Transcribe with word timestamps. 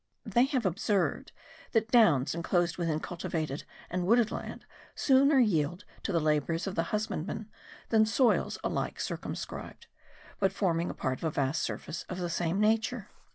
They 0.25 0.45
have 0.45 0.65
observed 0.65 1.31
that 1.73 1.91
downs 1.91 2.33
enclosed 2.33 2.75
within 2.77 3.01
cultivated 3.01 3.65
and 3.87 4.07
wooded 4.07 4.31
land 4.31 4.65
sooner 4.95 5.37
yield 5.37 5.85
to 6.01 6.11
the 6.11 6.19
labours 6.19 6.65
of 6.65 6.73
the 6.73 6.81
husbandman 6.85 7.51
than 7.89 8.07
soils 8.07 8.57
alike 8.63 8.99
circumscribed, 8.99 9.85
but 10.39 10.51
forming 10.53 10.91
part 10.95 11.19
of 11.19 11.25
a 11.25 11.29
vast 11.29 11.61
surface 11.61 12.01
of 12.09 12.17
the 12.17 12.31
same 12.31 12.59
nature. 12.59 13.09